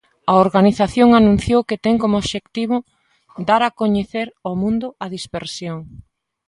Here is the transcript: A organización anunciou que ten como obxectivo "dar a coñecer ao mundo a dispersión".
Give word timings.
A 0.31 0.33
organización 0.45 1.09
anunciou 1.19 1.61
que 1.69 1.81
ten 1.85 1.95
como 2.03 2.19
obxectivo 2.21 2.75
"dar 3.49 3.61
a 3.65 3.73
coñecer 3.81 4.27
ao 4.45 4.53
mundo 4.61 4.87
a 5.03 5.05
dispersión". 5.15 5.79